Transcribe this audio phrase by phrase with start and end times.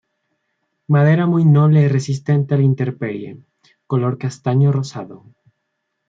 [0.87, 3.37] Madera muy noble resistente a la intemperie,
[3.85, 5.25] color castaño rosado.